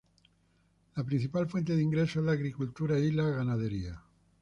La 0.95 1.03
principal 1.03 1.47
fuente 1.47 1.75
de 1.75 1.83
ingresos 1.83 2.15
es 2.15 2.23
la 2.23 2.31
agricultura 2.31 2.97
y 2.97 3.11
la 3.11 3.27
ganadería. 3.29 4.01